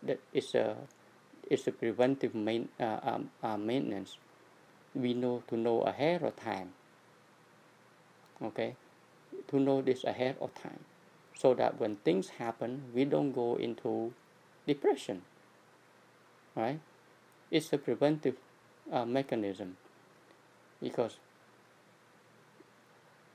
[0.03, 0.77] that is a
[1.51, 4.19] is a preventive main, uh, um, uh, maintenance.
[4.95, 6.73] We know to know ahead of time.
[8.41, 8.77] Okay,
[9.49, 10.85] to know this ahead of time,
[11.35, 14.15] so that when things happen, we don't go into
[14.67, 15.23] depression.
[16.59, 16.81] Right?
[17.53, 18.35] It's a preventive
[18.93, 19.77] uh, mechanism.
[20.83, 21.19] Because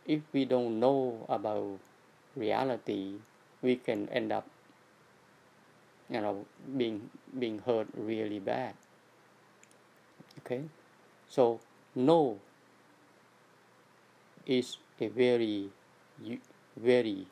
[0.05, 1.79] if we don't know about
[2.35, 3.13] reality
[3.61, 4.45] we can end up
[6.09, 6.45] you know
[6.77, 7.09] being
[7.39, 8.75] being hurt really bad.
[10.39, 10.63] Okay?
[11.29, 11.61] So
[11.95, 12.39] know
[14.45, 15.69] is a very
[16.75, 17.27] very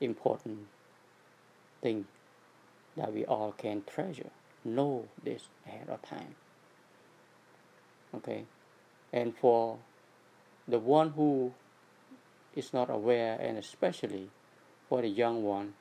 [0.00, 0.66] important
[1.82, 2.06] thing
[2.96, 4.30] that we all can treasure
[4.64, 6.34] know this ahead of time.
[8.14, 8.44] Okay?
[9.12, 9.78] And for
[10.66, 11.52] the one who
[12.56, 14.30] is not aware, and especially
[14.88, 15.74] for the young one,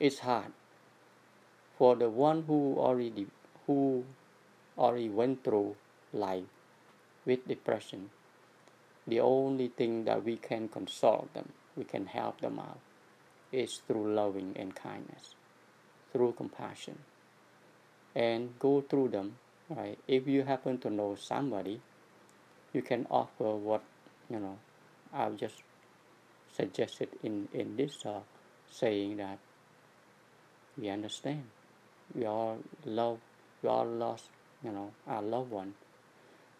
[0.00, 0.52] it's hard.
[1.76, 3.26] For the one who already
[3.66, 4.04] who
[4.76, 5.76] already went through
[6.12, 6.44] life
[7.26, 8.10] with depression,
[9.06, 12.78] the only thing that we can console them, we can help them out,
[13.52, 15.34] is through loving and kindness,
[16.12, 16.98] through compassion,
[18.14, 19.36] and go through them.
[19.68, 19.98] Right?
[20.06, 21.80] If you happen to know somebody,
[22.72, 23.82] you can offer what
[24.30, 24.58] you know.
[25.12, 25.62] I've just
[26.54, 28.24] suggested in in this talk,
[28.70, 29.38] saying that
[30.76, 31.44] we understand,
[32.14, 33.18] we all love,
[33.62, 34.24] we all lost,
[34.62, 35.74] you know, our loved one,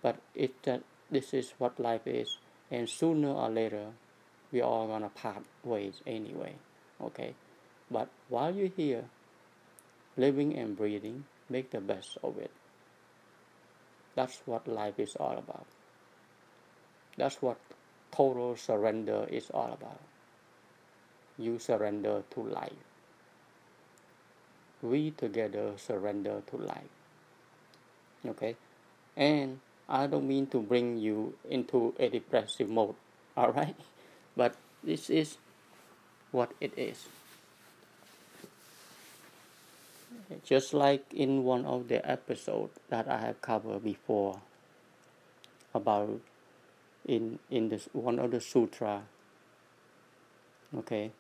[0.03, 2.39] but it that this is what life is,
[2.71, 3.87] and sooner or later,
[4.53, 6.55] we all gonna part ways anyway.
[7.01, 7.35] Okay,
[7.91, 9.05] but while you're here,
[10.17, 12.51] living and breathing, make the best of it.
[14.15, 15.67] That's what life is all about.
[17.17, 17.59] That's what
[18.11, 20.01] total surrender is all about.
[21.39, 22.83] You surrender to life.
[24.83, 26.93] We together surrender to life.
[28.27, 28.57] Okay?
[29.17, 32.95] And I don't mean to bring you into a depressive mode,
[33.37, 33.77] alright?
[34.37, 35.39] But this is
[36.31, 37.07] what it is.
[40.45, 44.43] Just like in one of the episodes that I have covered before
[45.73, 46.21] about
[47.07, 49.05] in in this one of the sutra.
[50.77, 51.13] Okay,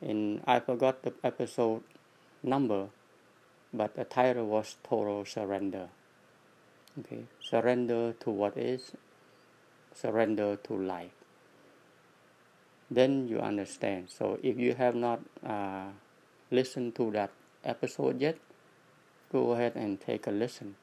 [0.00, 1.82] and I forgot the episode
[2.42, 2.88] number,
[3.72, 5.88] but the title was total surrender.
[6.98, 8.90] Okay, surrender to what is,
[9.94, 11.14] surrender to life.
[12.90, 14.10] Then you understand.
[14.10, 15.94] So if you have not uh,
[16.50, 17.30] listened to that
[17.64, 18.38] episode yet,
[19.32, 20.76] go ahead and take a listen.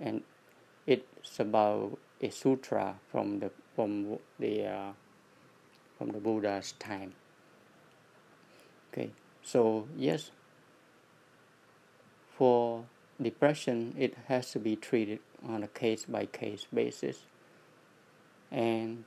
[0.00, 0.22] And
[0.86, 4.92] it's about a sutra from the from the uh,
[5.98, 7.14] from the Buddha's time.
[8.92, 9.10] Okay,
[9.42, 10.30] so yes,
[12.36, 12.84] for
[13.20, 17.26] depression, it has to be treated on a case by case basis.
[18.50, 19.04] And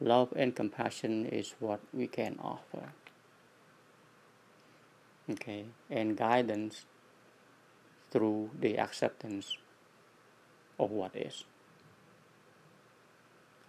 [0.00, 2.92] love and compassion is what we can offer.
[5.30, 6.84] Okay, and guidance
[8.10, 9.56] through the acceptance
[10.78, 11.44] of what is.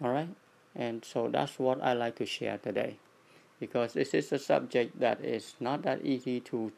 [0.02, 0.34] Alright,
[0.74, 2.98] and so that's what I like to share today
[3.60, 6.72] because this is a subject that is not that easy to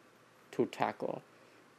[0.52, 1.22] to tackle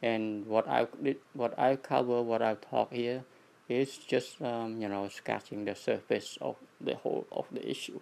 [0.02, 0.86] and what I
[1.32, 3.24] what I cover, what I talk here,
[3.68, 8.00] is just um, you know scratching the surface of the whole of the issue.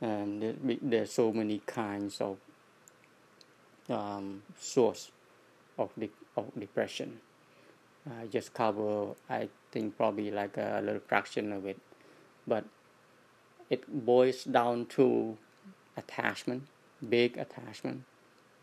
[0.00, 2.38] And there's so many kinds of
[3.88, 5.10] um, source
[5.78, 7.20] of the of depression.
[8.08, 11.78] I just cover, I think probably like a little fraction of it,
[12.46, 12.64] but
[13.70, 15.38] it boils down to
[15.96, 16.64] attachment,
[17.08, 18.04] big attachment,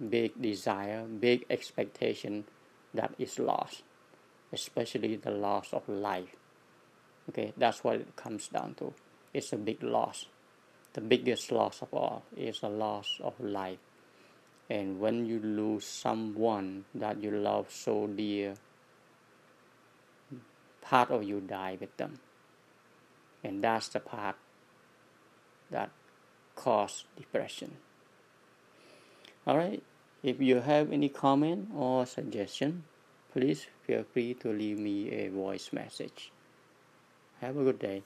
[0.10, 2.46] big desire, big expectation
[2.94, 3.84] that is lost,
[4.54, 6.36] especially the loss of life.
[7.30, 8.94] Okay, that's what it comes down to.
[9.34, 10.26] It's a big loss.
[10.94, 13.80] The biggest loss of all is the loss of life.
[14.72, 18.54] And when you lose someone that you love so dear,
[20.80, 22.22] part of you die with them.
[23.44, 24.38] And that's the part
[25.72, 25.90] that
[26.56, 27.80] cause depression.
[29.46, 29.84] All right.
[30.24, 32.86] If you have any comment or suggestion,
[33.34, 36.32] please feel free to leave me a voice message.
[37.42, 38.04] Have a good day.